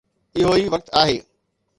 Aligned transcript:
اهو 0.37 0.53
ئي 0.55 0.65
وقت 0.73 0.87
آهي 1.01 1.17